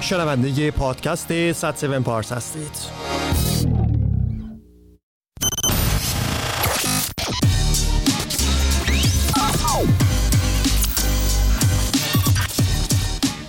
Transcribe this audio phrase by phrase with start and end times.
[0.00, 3.02] شنونده پادکست 107 پارس هستید.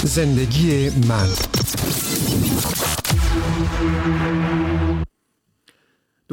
[0.03, 1.29] زندگی من.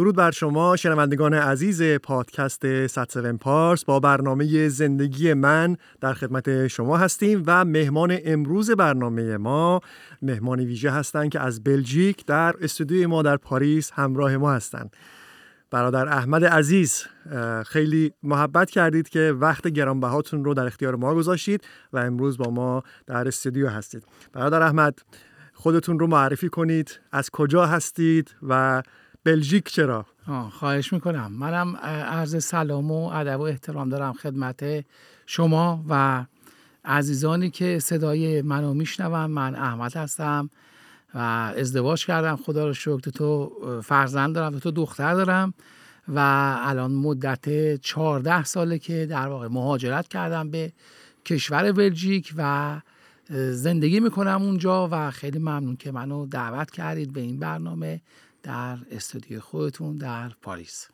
[0.01, 3.85] درود بر شما شنوندگان عزیز پادکست 107 پارس.
[3.85, 9.81] با برنامه زندگی من در خدمت شما هستیم و مهمان امروز برنامه ما
[10.23, 14.97] مهمان ویژه هستند که از بلژیک در استودیوی ما در پاریس همراه ما هستند
[15.71, 17.05] برادر احمد عزیز
[17.67, 22.83] خیلی محبت کردید که وقت گرانبهاتون رو در اختیار ما گذاشتید و امروز با ما
[23.07, 24.05] در استودیو هستید.
[24.33, 24.99] برادر احمد
[25.61, 27.01] خودتون رو معرفی کنید.
[27.13, 28.83] از کجا هستید و
[29.25, 30.07] بلژیک چرا؟
[30.51, 31.33] خواهش می‌کنم.
[31.33, 34.85] منم عرض سلام و ادب و احترام دارم خدمت
[35.27, 36.25] شما و
[36.85, 39.27] عزیزانی که صدای منو میشنون.
[39.27, 40.51] من احمد هستم
[41.15, 41.19] و
[41.57, 42.37] ازدواج کردم.
[42.37, 43.53] خدا رو شکر تو
[43.85, 45.55] فرزند دارم تو دختر دارم
[46.09, 46.19] و
[46.61, 50.73] الان مدت 14 ساله که در واقع مهاجرت کردم به
[51.25, 52.81] کشور بلژیک و
[53.53, 58.01] زندگی می‌کنم اونجا و خیلی ممنون که منو دعوت کردید به این برنامه
[58.43, 60.89] در استودیو خودتون در پاریس.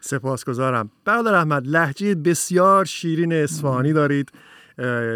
[0.00, 0.90] سپاسگزارم.
[1.04, 4.32] برادر احمد لحجه بسیار شیرین اصفهانی دارید.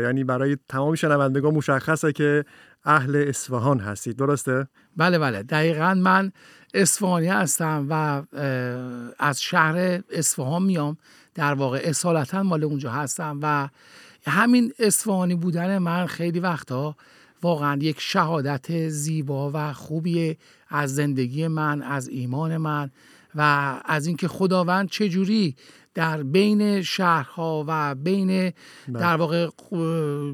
[0.03, 2.45] یعنی برای تمام شنوندگان مشخصه که
[2.85, 4.17] اهل اصفهان هستید.
[4.17, 5.43] درسته؟ بله بله.
[5.43, 6.33] دقیقا من
[6.75, 8.23] اصفهانی هستم و
[9.19, 10.97] از شهر اصفهان میام.
[11.35, 13.69] در واقع اصالتا مال اونجا هستم و
[14.31, 16.97] همین اصفهانی بودن من خیلی وقتا
[17.43, 20.37] واقعا یک شهادت زیبا و خوبیه
[20.69, 22.91] از زندگی من از ایمان من
[23.35, 25.57] و از اینکه خداوند چجوری
[25.95, 28.53] در بین شهرها و بین بله.
[28.89, 29.49] در واقع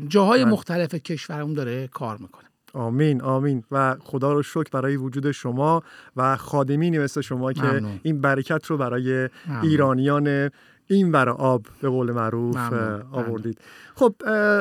[0.09, 0.53] جاهای بله.
[0.53, 5.83] مختلف کشورمون داره کار می‌کنه آمین آمین و خدا رو شکر برای وجود شما
[6.17, 9.29] و خادمینی مثل شما که این برکت رو برای
[9.63, 10.51] ایرانیان
[10.91, 12.73] این ور آب به قول معروف
[13.13, 13.59] آوردید.
[13.95, 14.15] خب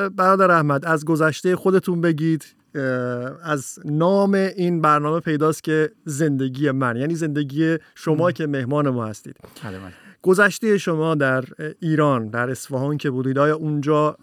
[0.09, 2.45] برادر احمد از گذشته خودتون بگید
[3.43, 9.35] از نام این برنامه پیداست که زندگی من یعنی زندگی شما که مهمان ما هستید.
[9.63, 9.93] بله، بله.
[10.21, 11.43] گذشته شما در
[11.79, 14.17] ایران در اصفهان که بودید آیا اونجا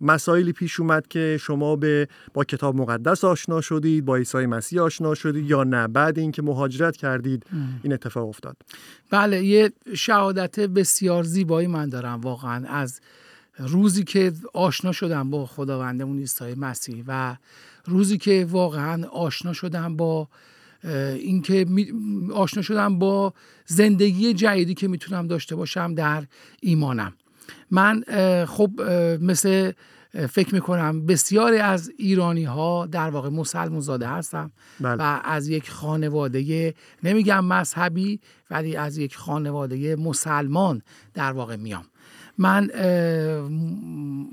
[0.00, 5.14] مسائلی پیش اومد که شما به با کتاب مقدس آشنا شدید با عیسی مسیح آشنا
[5.14, 7.46] شدید یا نه؟ بعد اینکه مهاجرت کردید
[7.82, 8.56] این اتفاق افتاد.
[9.10, 12.66] بله یه شهادت بسیار زیبایی من دارم واقعا.
[12.68, 13.00] از
[13.58, 17.36] روزی که آشنا شدم با خداوندمون عیسی مسیح و
[17.86, 20.28] روزی که واقعا آشنا شدم با
[20.84, 21.66] اینکه
[22.34, 23.34] آشنا شدم با
[23.66, 26.24] زندگی جدیدی که می‌تونم داشته باشم در
[26.60, 27.12] ایمانم
[27.70, 28.04] من
[28.48, 28.70] خب
[29.20, 29.72] مثل
[30.28, 34.50] فکر می‌کنم بسیاری از ایرانی ها در واقع مسلمون زاده هستم
[34.80, 34.94] بله.
[34.94, 40.82] و از یک خانواده نمیگم مذهبی ولی از یک خانواده مسلمان
[41.14, 41.84] در واقع میام
[42.38, 42.70] من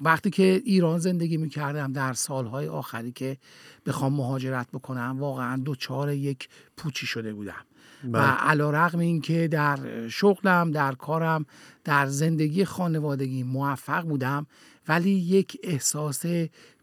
[0.01, 3.37] وقتی که ایران زندگی می‌کردم در سالهای آخری که
[3.85, 7.65] بخوام مهاجرت بکنم واقعا دوچار یک پوچی شده بودم
[8.03, 8.23] و بله.
[8.23, 11.45] علا رقم این که در شغلم در کارم
[11.83, 14.47] در زندگی خانوادگی موفق بودم
[14.87, 16.25] ولی یک احساس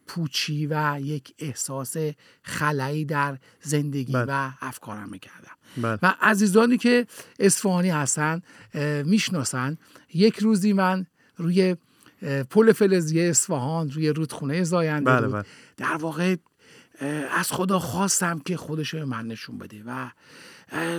[0.07, 1.97] پوچی و یک احساس
[2.43, 4.25] خلایی در زندگی بله.
[4.29, 5.99] و افکارم می‌کردم بله.
[6.03, 7.07] و عزیزانی که
[7.39, 8.43] اصفهانی هستن
[9.05, 9.79] می‌شناسن
[10.15, 11.07] یک روزی من
[11.41, 11.77] روی
[12.51, 15.47] پل فلزی اصفهان روی رودخونه زاینده بله بود.
[15.77, 16.37] در واقع
[17.39, 20.11] از خدا خواستم که خودش به من نشون بده و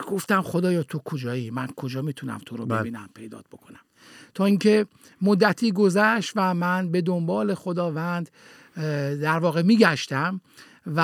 [0.07, 2.79] گفتم خدایا تو کجایی؟ من کجا می‌تونم تو رو بله.
[2.79, 3.79] ببینم پیدات بکنم؟
[4.33, 4.85] تا اینکه
[5.21, 8.29] مدتی گذشت و من به دنبال خداوند
[9.21, 10.41] در واقع میگشتم.
[10.87, 10.99] و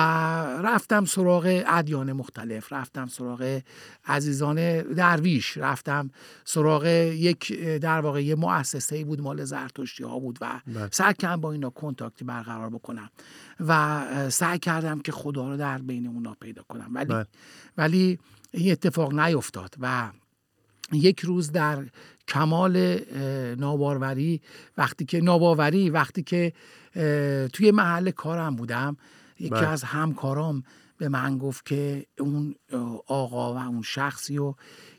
[0.62, 3.60] رفتم سراغ ادیان مختلف رفتم سراغ
[4.06, 6.10] عزیزان درویش رفتم
[6.44, 10.88] سراغ یک در واقع یه مؤسسه بود مال زرتشتی ها بود و بله.
[10.92, 13.10] سعی کردم با اینا کنتاکتی برقرار بکنم
[13.60, 17.26] و سعی کردم که خدا رو در بین اونا پیدا کنم ولی بله.
[17.76, 18.18] ولی
[18.52, 20.10] این اتفاق نیفتاد و
[20.92, 21.84] یک روز در
[22.28, 22.98] کمال
[23.58, 24.40] ناباروری
[24.78, 26.52] وقتی که ناباوری وقتی که
[27.52, 28.96] توی محل کارم بودم
[29.40, 29.68] یکی بله.
[29.68, 30.62] از همکارام
[30.98, 32.54] به من گفت که اون
[33.06, 34.56] آقا و اون شخصی رو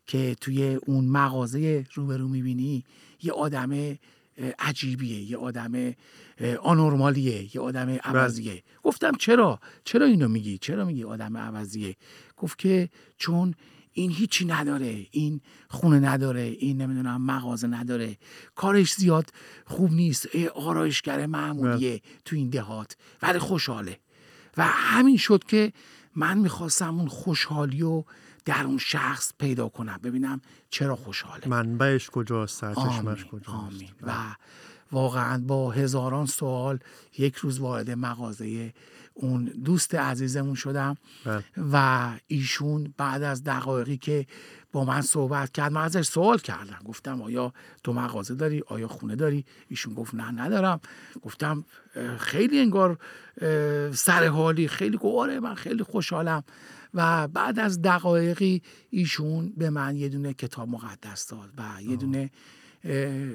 [0.08, 2.84] که توی اون مغازه روبرو می‌بینی
[3.22, 3.98] یه آدم
[4.60, 5.94] عجیبیه یه آدم
[6.62, 8.64] آنورمالیه یه آدم عوضیه.
[8.84, 11.96] گفتم چرا؟ چرا اینو میگی؟ چرا میگی آدم عوضیه؟
[12.38, 13.54] گفت که چون
[13.92, 18.18] این هیچی نداره این خونه نداره این نمی‌دونم مغازه نداره.
[18.56, 19.30] کارش زیاد
[19.66, 20.28] خوب نیست.
[20.56, 22.98] آرایشگر معمولیه تو این دهات.
[23.22, 24.00] ولی خوشحاله.
[24.60, 25.74] و همین شد که
[26.16, 28.04] من می‌خواستم اون خوشحالی و
[28.46, 30.00] در اون شخص پیدا کنم.
[30.04, 31.48] ببینم چرا خوشحاله.
[31.48, 33.50] منبعش کجاست سرچشمش کجاست.
[33.50, 33.90] آمین.
[34.02, 34.14] و
[34.92, 36.80] واقعا با هزاران سوال
[37.18, 38.74] یک روز وارد مغازه
[39.14, 41.44] اون دوست عزیزمون شدم بله.
[41.74, 44.26] و ایشون بعد از دقایقی که
[44.72, 46.80] با من صحبت کرد من ازش سوال کردم.
[46.86, 47.54] گفتم آیا
[47.84, 50.80] تو مغازه داری؟ آیا خونه داری؟ ایشون گفت نه ندارم.
[51.22, 51.66] گفتم
[52.18, 52.98] خیلی انگار
[53.94, 54.68] سر حالی.
[54.68, 56.44] خیلی گواره من خیلی خوشحالم.
[56.94, 62.30] و بعد از دقایقی ایشون به من یه دونه کتاب مقدس داد و یه دونه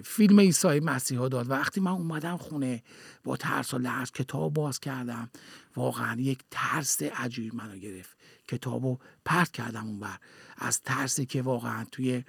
[0.05, 1.51] فیلم ایسای مسیح داد.
[1.51, 2.83] و وقتی من اومدم خونه
[3.25, 5.31] با ترس و لحظ کتاب باز کردم
[5.77, 8.17] واقعا یک ترس عجیب منو گرفت.
[8.49, 10.19] کتابو پرت کردم اونور
[10.59, 12.25] از ترسی که واقعا توی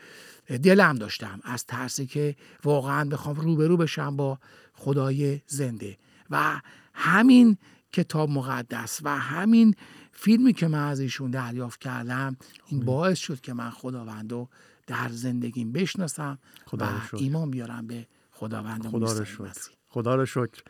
[0.64, 1.40] دلم داشتم.
[1.44, 4.40] از ترسی که واقعا بخوام روبرو بشم با
[4.74, 5.98] خدای زنده.
[6.30, 6.62] و
[6.94, 7.58] همین
[7.94, 9.76] کتاب مقدس و همین
[10.12, 14.50] فیلمی که من از ایشون دریافت کردم این باعث شد که من خداوندو
[14.88, 19.44] در زندگیم بشناسم خدا و ایمان بیارم به خداوند خدا رو شکر.
[19.90, 20.62] خدا رو شکر.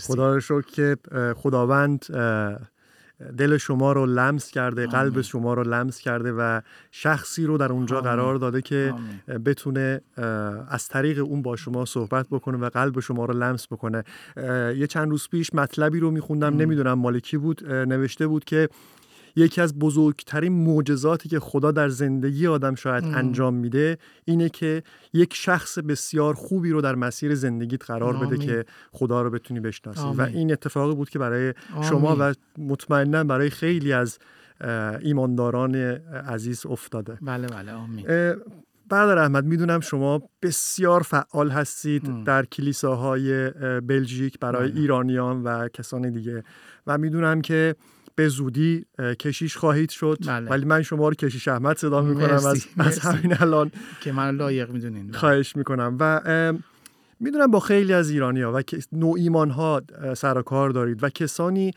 [0.00, 0.96] خدا رو شکر که
[1.36, 2.04] خداوند
[3.38, 8.00] دل شما رو لمس کرده قلب شما رو لمس کرده و شخصی رو در اونجا
[8.00, 8.94] قرار داده که
[9.44, 10.00] بتونه
[10.68, 14.04] از طریق اون با شما صحبت بکنه و قلب شما رو لمس بکنه.
[14.76, 18.68] یه چند روز پیش مطلبی رو میخوندم نمی‌دونم مالکی بود نوشته بود که
[19.36, 24.82] یکی از بزرگترین معجزاتی که خدا در زندگی آدم شاید انجام میده اینه که
[25.12, 30.06] یک شخص بسیار خوبی رو در مسیر زندگیت قرار بده که خدا رو بتونی بشناسی.
[30.18, 34.18] و این اتفاقی بود که برای شما و مطمئنا برای خیلی از
[35.00, 37.18] ایمانداران عزیز افتاده.
[37.22, 38.06] بله بله آمین.
[38.88, 43.50] برادر احمد می‌دونم شما بسیار فعال هستید در کلیساهای
[43.80, 44.80] بلژیک برای بله.
[44.80, 46.44] ایرانیان و کسان دیگه.
[46.86, 47.76] و می‌دونم که
[48.14, 50.18] به زودی کشیش خواهید شد.
[50.26, 50.50] بله.
[50.50, 53.70] ولی من شما رو کشیش احمد صدا می‌کنم از, از همین الان.
[54.00, 55.12] که من لایق می‌دونین.
[55.12, 55.96] خواهش می‌کنم.
[56.00, 56.52] و
[57.20, 58.62] می‌دونم با خیلی از ایرانی ها و
[58.92, 59.82] نوع ایمان ها
[60.16, 61.70] سر کار دارید و کسانی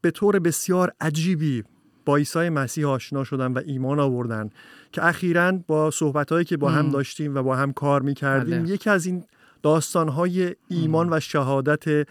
[0.00, 1.64] به طور بسیار عجیبی
[2.04, 4.50] با عیسی مسیح آشنا شدن و ایمان آوردن
[4.92, 8.70] که اخیرا با صحبت هایی که با هم داشتیم و با هم کار می‌کردیم بله.
[8.70, 9.24] یکی از این
[9.62, 12.08] داستان های ایمان و شهادت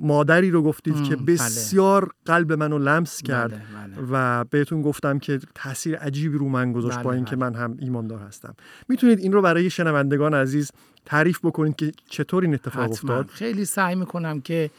[0.00, 1.24] مادری رو گفتید که بله.
[1.24, 4.08] بسیار قلب منو لمس کرد بله، بله.
[4.10, 8.54] و بهتون گفتم که تاثیر عجیبی رو من گذاشت با اینکه من هم ایماندار هستم
[8.88, 10.70] می‌تونید این رو برای شنوندگان عزیز
[11.06, 14.70] تعریف بکنید که چطور این اتفاق افتاد خیلی سعی می‌کنم که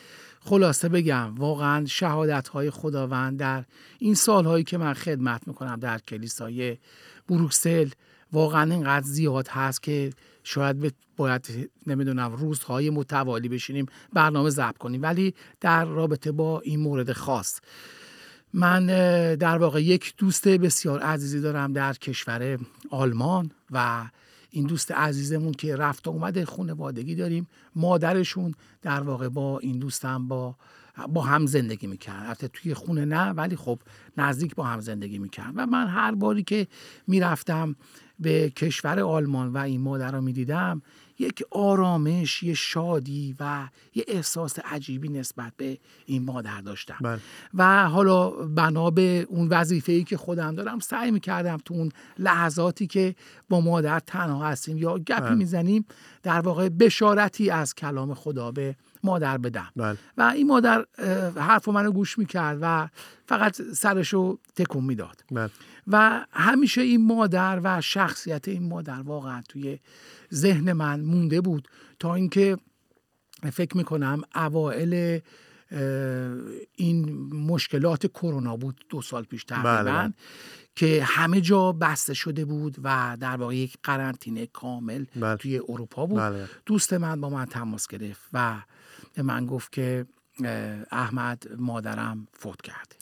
[0.46, 3.64] خلاصه بگم واقعا شهادت های خداوند در
[4.00, 6.78] این سالهایی که من خدمت می‌کنم در کلیسای
[7.30, 7.90] بروکسل
[8.32, 10.10] واقعا اینقدر زیاد هست که
[10.44, 15.02] شاید باید نمی‌دونم روزهای متوالی بشینیم برنامه ضبط کنیم.
[15.02, 17.60] ولی در رابطه با این مورد خاص
[18.54, 18.86] من
[19.36, 22.60] در واقع یک دوست بسیار عزیزی دارم در کشور
[22.90, 24.06] آلمان و
[24.50, 27.48] این دوست عزیزمون که رفت و اومده خانوادگی داریم.
[27.76, 30.56] مادرشون در واقع با این دوستم با
[31.10, 33.80] با هم زندگی می‌کرد البته توی خونه نه ولی خب
[34.18, 36.68] نزدیک با هم زندگی می‌کرد و من هر باری که
[37.08, 37.76] می‌رفتم
[38.20, 40.82] به کشور آلمان و این مادر رو می‌دیدم
[41.20, 47.20] یک آرامش یه شادی و یه احساس عجیبی نسبت به این مادر داشتم بله.
[47.54, 53.16] و حالا بنا به اون وظیفه‌ای که خودم دارم سعی می‌کردم تو اون لحظاتی که
[53.50, 55.36] با مادر تنها هستیم یا گپی بله.
[55.36, 55.86] می‌زنیم
[56.24, 59.98] در واقع بشارتی از کلام خدا به مادر بدم بله.
[60.18, 60.86] و این مادر
[61.36, 62.90] حرف منو گوش می‌کرد و
[63.26, 65.50] فقط سرشو تکون می‌داد بله.
[65.88, 69.80] و همیشه این مادر و شخصیت این مادر واقعا توی
[70.34, 71.68] ذهن من مونده بود
[72.00, 72.58] تا اینکه
[73.52, 75.20] فکر می‌کنم اوائل
[76.76, 80.14] این مشکلات کرونا بود دو سال پیش تقریبا بله.
[80.76, 85.36] که همه جا بسته شده بود و در واقع یک قرنطینه کامل بله.
[85.36, 86.50] توی اروپا بود بله.
[86.66, 88.56] دوست من با من تماس گرفت و
[89.14, 90.06] به من گفت که
[90.92, 92.96] احمد مادرم فوت کرده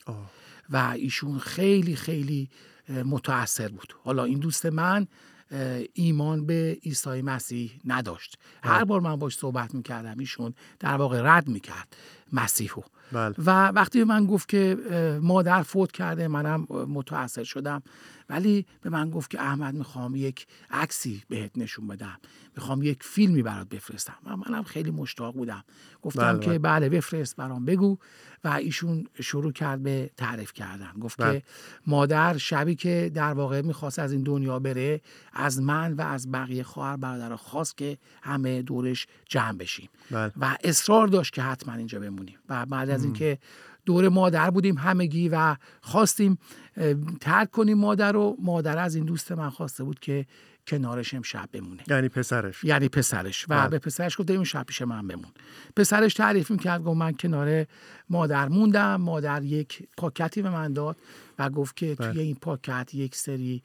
[0.69, 2.49] و ایشون خیلی خیلی
[2.89, 3.93] متاثر بود.
[4.03, 5.07] حالا این دوست من
[5.93, 8.37] ایمان به عیسی مسیح نداشت.
[8.63, 11.95] هر بار من باش صحبت می‌کردم ایشون در واقع رد می‌کرد
[12.33, 12.81] مسیحو.
[13.11, 13.35] بله.
[13.37, 14.77] و وقتی به من گفت که
[15.21, 17.83] مادر فوت کرده منم متاثر شدم.
[18.29, 22.17] ولی به من گفت که احمد می‌خوام یک عکسی بهت نشون بدم.
[22.55, 24.15] می‌خوام یک فیلمی برات بفرستم.
[24.25, 25.63] و منم خیلی مشتاق بودم.
[26.01, 26.89] گفتم بله که بله.
[26.89, 27.97] بفرست برام بگو.
[28.43, 30.91] و ایشون شروع کرد به تعریف کردن.
[31.01, 31.39] گفت بله.
[31.39, 31.45] که
[31.87, 35.01] مادر شبی که در واقع می‌خواست از این دنیا بره
[35.33, 39.89] از من و از بقیه خواهر برادر خواست که همه دورش جمع بشیم.
[40.11, 40.31] بله.
[40.37, 42.37] و اصرار داشت که حتما اینجا بمونیم.
[42.49, 43.37] و بعد از اینکه
[43.85, 46.37] دور مادر بودیم همگی و خواستیم
[47.21, 48.37] ترک کنیم مادر رو.
[48.39, 50.25] مادر از این دوست من خواسته بود که
[50.67, 51.83] کنارش امشب بمونه.
[51.87, 52.63] یعنی پسرش.
[52.63, 53.45] یعنی پسرش.
[53.45, 53.69] و بله.
[53.69, 55.31] به پسرش گفت اون شب پیش من بمون.
[55.75, 57.65] پسرش تعریف می‌کرد گفت من کنار
[58.09, 58.95] مادر موندم.
[58.95, 60.97] مادر یک پاکتی به من داد
[61.39, 62.21] و گفت که توی بله.
[62.21, 63.63] این پاکت یک سری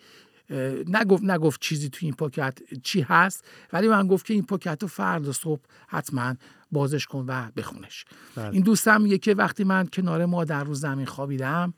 [0.89, 4.89] نگفت نگفت چیزی توی این پاکت چی هست ولی من گفت که این پاکت رو
[4.89, 6.35] فردا صبح حتما
[6.73, 8.05] بازش کن و بخونش
[8.37, 8.51] بله.
[8.51, 11.75] این دوستم میگه که وقتی من کنار مادر رو زمین خوابیدم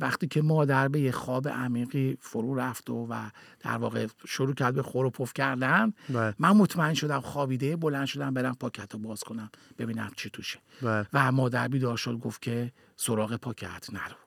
[0.00, 4.74] وقتی که مادر به یه خواب عمیقی فرو رفت و, و در واقع شروع کرد
[4.74, 6.34] به خور و پف کردن بله.
[6.38, 11.06] من مطمئن شدم خوابیده بلند شدم برم پاکت رو باز کنم ببینم چی توشه بله.
[11.12, 14.25] و مادر بیدار شد گفت که سراغ پاکت نرو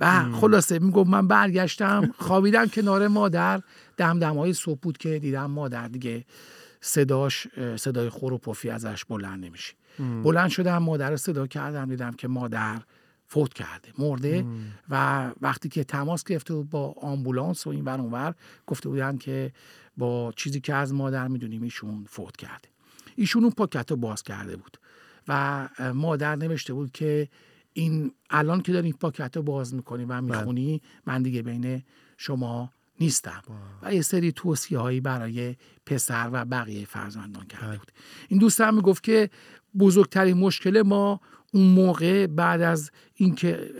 [0.00, 3.62] و خلاصه می‌گفت من برگشتم خوابیدم کنار مادر.
[3.96, 6.24] دم های صبح بود که دیدم مادر دیگه
[6.80, 9.74] صداش صدای خور و پفی ازش بلند نمیشه.
[10.22, 12.82] بلند شدم مادر رو صدا کردم دیدم که مادر
[13.26, 14.44] فوت کرده مرده
[14.90, 18.34] و وقتی که تماس گرفته با آمبولانس و این ور اونور
[18.66, 19.52] گفته بودن که
[19.96, 22.68] با چیزی که از مادر می‌دونیم ایشون فوت کرده.
[23.16, 24.76] ایشون اون پاکت رو باز کرده بود
[25.28, 27.28] و مادر نوشته بود که
[27.72, 30.20] این الان که داری این پاکت رو باز می‌کنی و بله.
[30.20, 31.82] می‌خونی من دیگه بین
[32.16, 33.42] شما نیستم
[33.82, 37.78] و یه سری توصیه هایی برای پسر و بقیه فرزندان کرده بله.
[37.78, 37.92] بود
[38.28, 39.30] این دوستم می‌گفت که
[39.78, 41.20] بزرگترین مشکل ما
[41.52, 43.70] اون موقع بعد از اینکه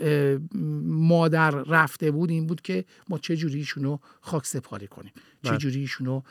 [0.85, 5.11] مادر رفته بود این بود که ما چه جوری ایشونو خاک سپاری کنیم؟
[5.43, 5.57] چه بله.
[5.57, 6.21] جوری ایشونو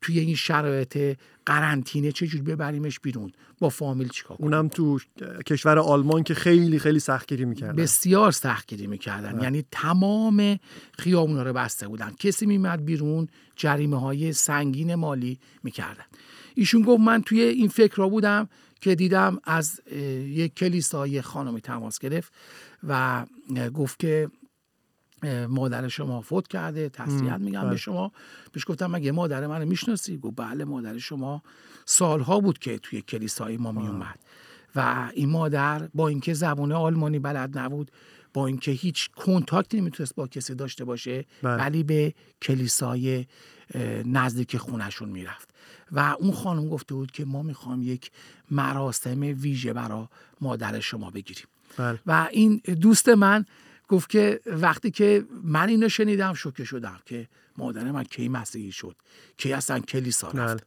[0.00, 4.98] توی این شرایط قرنطینه چه جوری ببریمش بیرون؟ با فامیل چیکار کنیم؟ اونم تو
[5.46, 7.76] کشور آلمان که خیلی خیلی سختگیری می‌کردن.
[7.76, 9.32] بسیار سختگیری می‌کردن.
[9.32, 9.42] بله.
[9.42, 10.58] یعنی تمام
[10.98, 12.10] خیابونا رو بسته بودن.
[12.18, 16.04] کسی میمد بیرون جریمه های سنگین مالی می‌کردن.
[16.54, 18.48] ایشون گفت من توی این فکر را بودم
[18.80, 19.80] که دیدم از
[20.26, 22.32] یک کلیسای خانمی تماس گرفت
[22.88, 23.26] و
[23.74, 24.30] گفت که
[25.48, 27.76] مادر شما فوت کرده تسلیت میگم به بله.
[27.76, 28.12] شما
[28.52, 31.42] پیش گفتم مگه مادر من می‌شناسی گفت بله مادر شما
[31.84, 34.18] سالها بود که توی کلیسای ما میومد
[34.76, 37.90] و این مادر با اینکه زبان آلمانی بلد نبود
[38.34, 41.56] با اینکه هیچ کنتاکتی نمی‌تونست با کسی داشته باشه بله.
[41.56, 43.26] ولی به کلیسای
[44.04, 45.48] نزدیک خونشون می‌رفت
[45.92, 48.10] و اون خانم گفته بود که ما می‌خوام یک
[48.50, 50.08] مراسم ویژه برا
[50.40, 51.46] مادر شما بگیریم
[51.76, 51.98] بله.
[52.06, 53.44] و این دوست من
[53.88, 58.96] گفت که وقتی که من اینو شنیدم شوکه شدم که مادر من کی مسیحی شد
[59.36, 60.60] کی اصلا کلیسا رفت بله.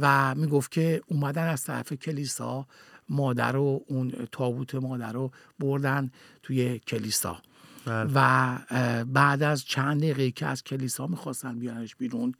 [0.00, 2.66] و می‌گفت که اومدن از طرف کلیسا
[3.08, 6.10] مادر و اون تابوت مادر رو بردن
[6.42, 7.42] توی کلیسا
[7.86, 8.10] بله.
[8.14, 8.58] و
[9.04, 12.34] بعد از چند دقیقه که از کلیسا می‌خواستن بیانش بیرون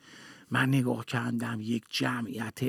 [0.50, 2.60] من نگاه کردم یک جمعیت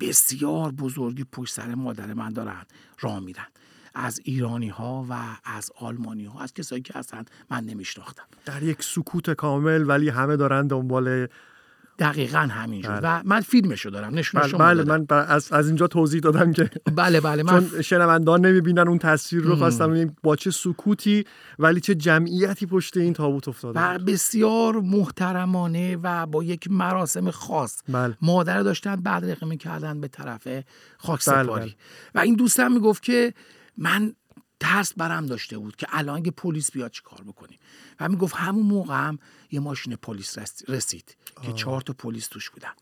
[0.00, 2.64] بسیار بزرگی پشت سر مادر من دارن
[3.00, 3.46] راه میرن
[3.94, 8.82] از ایرانی ها و از آلمانی ها از کسایی که اصلا من نمیشناختم در یک
[8.82, 11.28] سکوت کامل ولی همه دارن دنبال
[11.98, 13.00] دقیقا همینجور.
[13.00, 13.18] بله.
[13.18, 14.14] و من فیلمشو دارم.
[14.14, 18.46] نشون بله, بله من از, از اینجا توضیح دادم که بله بله من چون شنوندان
[18.46, 21.24] نمی‌بینن اون تصویر رو خواستم با چه سکوتی
[21.58, 23.80] ولی چه جمعیتی پشت این تابوت افتاده.
[23.80, 27.82] و بسیار محترمانه و با یک مراسم خاص.
[27.88, 28.16] بله.
[28.22, 30.48] مادر داشتن بعد می‌کردن به طرف
[30.98, 31.74] خاک سپاری بله بله.
[32.14, 33.34] و این دوستم می‌گفت که
[33.78, 34.12] من
[34.60, 37.58] ترس برم داشته بود که الان اگه پلیس بیاد چی کار بکنیم.
[38.00, 39.18] و می‌گفت همون موقع هم
[39.50, 42.72] یه ماشین پلیس رسید که چهار تا پلیس توش بودن.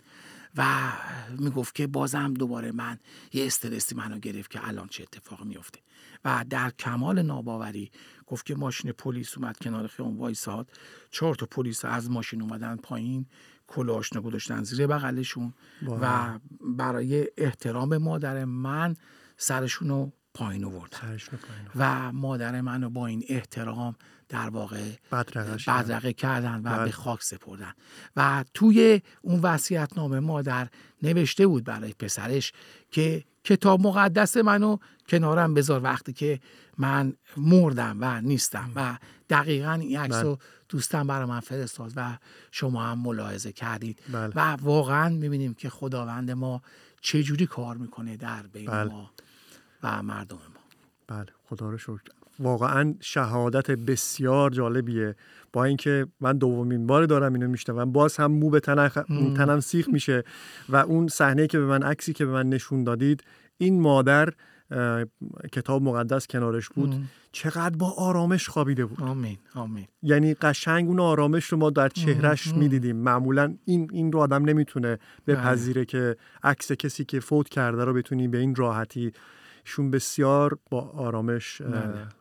[0.56, 0.92] و
[1.38, 2.98] می‌گفت که بازم دوباره من
[3.32, 5.80] یه استرسی منو گرفت که الان چه اتفاق میفته
[6.24, 7.90] و در کمال ناباوری
[8.26, 10.70] گفت که ماشین پلیس اومد کنار خیابون وایساد.
[11.10, 13.26] چهار تا پلیس از ماشین اومدن پایین
[13.66, 15.54] کلاش گذاشتن زیر بغلشون
[16.00, 18.96] و برای احترام مادر من
[19.36, 21.18] سرشون رو پایین آوردن
[21.76, 23.96] و مادر منو با این احترام
[24.28, 24.90] در واقع
[25.66, 26.60] بدرقه کردن.
[26.64, 26.84] و.
[26.84, 27.72] به خاک سپردن.
[28.16, 30.68] و توی اون وصیت نامه مادر
[31.02, 32.52] نوشته بود برای پسرش
[32.90, 34.76] که کتاب مقدس منو
[35.08, 36.40] کنارم بذار وقتی که
[36.78, 38.98] من مردم و نیستم و
[39.30, 40.44] دقیقا این عکس رو بله.
[40.68, 42.18] دوستم برای من فرستاد و
[42.50, 43.98] شما هم ملاحظه کردید.
[44.12, 44.32] بله.
[44.36, 46.62] و واقعا می‌بینیم که خداوند ما
[47.00, 49.10] چجوری کار می‌کنه در بین ما.
[49.82, 50.60] و مردم ما.
[51.06, 52.00] بله خدا رو شکر.
[52.38, 55.16] واقعا شهادت بسیار جالبیه.
[55.52, 60.24] با اینکه من دومین بار دارم اینو میشنوم باز هم مو به تنم سیخ میشه
[60.68, 63.24] و اون صحنه که به من عکسی که به من نشون دادید
[63.58, 64.32] این مادر
[65.52, 66.94] کتاب مقدس کنارش بود
[67.32, 69.00] چقدر با آرامش خوابیده بود.
[69.00, 69.86] آمین آمین.
[70.02, 72.96] یعنی قشنگ اون آرامش رو ما در چهرش می‌دیدیم.
[72.96, 75.84] معمولا این این رو آدم نمی‌تونه بپذیره بله.
[75.84, 79.12] که عکس کسی که فوت کرده رو بتونی به این راحتی
[79.64, 81.72] شون بسیار با آرامش بله.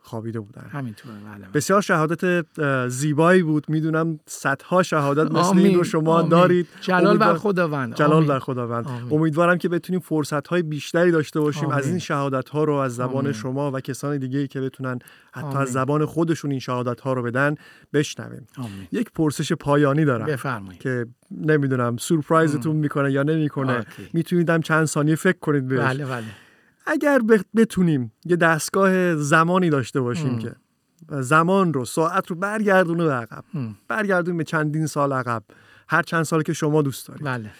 [0.02, 0.66] خوابیده بودن.
[0.72, 1.46] همینطوره بله.
[1.54, 2.44] بسیار شهادت
[2.88, 3.64] زیبایی بود.
[3.68, 6.28] می‌دونم صدها شهادت مثل این رو شما آمین.
[6.28, 6.66] دارید.
[6.80, 7.94] جلال بر خداوند.
[7.94, 8.86] جلال بر خداوند.
[9.10, 11.78] امیدوارم که بتونیم فرصت های بیشتری داشته باشیم آمین.
[11.78, 13.32] از این شهادت ها رو از زبان آمین.
[13.32, 14.98] شما و کسان دیگه ای که بتونن
[15.32, 17.54] حتی از زبان خودشون این شهادت ها رو بدن
[17.92, 18.46] بشنویم.
[18.92, 20.80] یک پرسش پایانی دارم بفرمایید.
[20.80, 23.86] که نمی‌دونم سورپرایزتون می‌کنه یا نمی‌کنه.
[24.12, 25.80] میتونیدم چند ثانیه فکر کنید بهش.
[25.80, 26.24] بله بله.
[26.86, 27.20] اگر
[27.54, 30.54] بتونیم یه دستگاه زمانی داشته باشیم که
[31.10, 33.44] زمان رو ساعت رو برگردونه به عقب.
[33.88, 35.42] برگردون به چندین سال عقب.
[35.88, 37.24] هر چند سال که شما دوست دارید.
[37.24, 37.50] بله.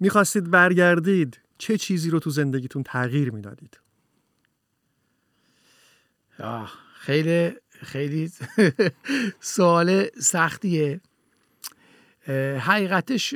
[0.00, 3.80] می‌خواستید برگردید چه چیزی رو تو زندگیتون تغییر می‌دادید؟
[6.94, 8.32] خیلی خیلی
[9.40, 11.00] سوال سختیه.
[12.58, 13.34] حقیقتش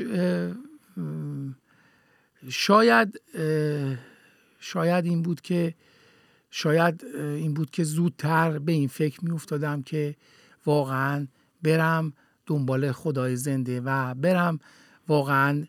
[2.49, 3.21] شاید
[4.63, 5.75] شاید این بود که
[6.51, 10.17] شاید این بود که زودتر به این فکر می افتادم که
[10.67, 11.27] واقعا
[11.63, 12.13] برم
[12.47, 14.59] دنبال خدای زنده و برم
[15.09, 15.67] واقعا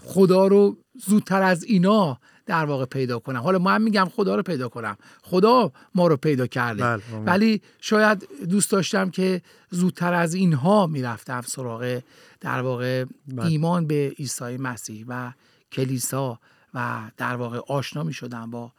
[0.00, 3.40] خدا رو زودتر از اینا در واقع پیدا کنم.
[3.40, 4.96] حالا من میگم خدا رو پیدا کنم.
[5.22, 6.82] خدا ما رو پیدا کرده.
[6.82, 12.00] بله، ولی شاید دوست داشتم که زودتر از اینها می‌رفتم سراغ
[12.40, 13.46] در واقع بله.
[13.46, 15.32] ایمان به عیسی مسیح و
[15.72, 16.38] کلیسا
[16.74, 18.72] و در واقع آشنا می شدم با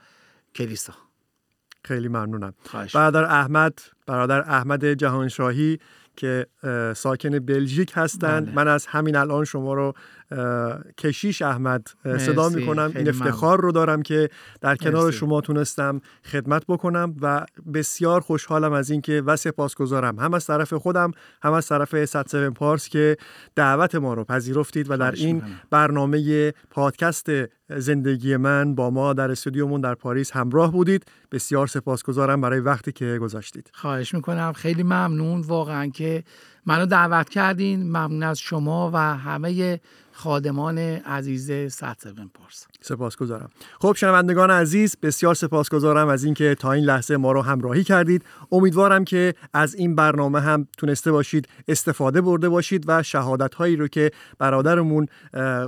[0.55, 0.93] کلیسا.
[1.85, 2.53] خیلی ممنونم.
[2.93, 5.79] برادر احمد برادر احمد جهانشاهی
[6.15, 6.47] که
[6.95, 8.55] ساکن بلژیک هستند بله.
[8.55, 9.93] من از همین الان شما رو
[10.97, 11.87] کشیش احمد
[12.17, 12.91] صدا می‌کنم.
[12.95, 14.29] این افتخار رو دارم که
[14.61, 20.19] در کنار شما تونستم خدمت بکنم و بسیار خوشحالم از اینکه و سپاسگزارم.
[20.19, 21.11] هم از طرف خودم
[21.41, 23.17] هم از طرف ست پارس که
[23.55, 27.27] دعوت ما رو پذیرفتید و در این برنامه پادکست
[27.69, 31.05] زندگی من با ما در استودیومون در پاریس همراه بودید.
[31.31, 33.71] بسیار سپاسگزارم برای وقتی که گذاشتید.
[33.73, 34.53] خواهش می‌کنم.
[34.53, 35.41] خیلی ممنون.
[35.41, 36.23] واقعا که
[36.65, 37.84] منو دعوت کردین.
[37.84, 39.80] ممنون از شما و همه
[40.12, 42.67] خادمان عزیز سطح پارس.
[42.82, 43.49] سپاسگزارم.
[43.80, 48.26] خب شنوندگان عزیز بسیار سپاسگزارم از اینکه تا این لحظه ما رو همراهی کردید.
[48.52, 53.88] امیدوارم که از این برنامه هم تونسته باشید استفاده برده باشید و شهادت هایی رو
[53.88, 55.08] که برادرمون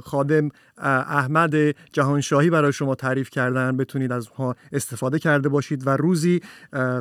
[0.04, 1.56] خادم احمد
[1.94, 3.78] جهانشاهی برای شما تعریف کردن.
[3.78, 6.42] بتونید از اونها استفاده کرده باشید و روزی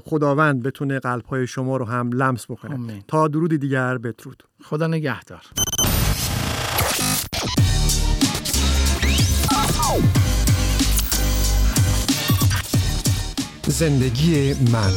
[0.05, 3.05] خداوند بتونه قلب های شما رو هم لمس بکنه.
[3.09, 4.43] تا درودی دیگر بدرود.
[4.63, 5.43] خدا نگهدار.
[13.67, 14.93] زندگی من.